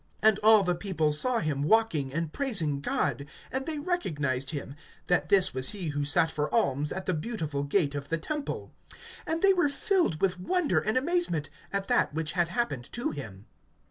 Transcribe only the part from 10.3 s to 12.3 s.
wonder and amazement at that